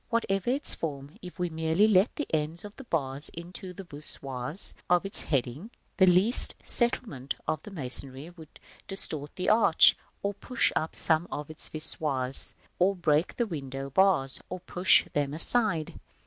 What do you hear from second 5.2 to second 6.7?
heading, the least